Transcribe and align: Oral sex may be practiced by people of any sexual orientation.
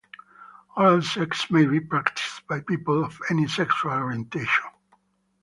Oral 0.77 1.03
sex 1.03 1.51
may 1.51 1.67
be 1.67 1.79
practiced 1.79 2.47
by 2.47 2.61
people 2.61 3.03
of 3.05 3.19
any 3.29 3.47
sexual 3.47 3.91
orientation. 3.91 4.65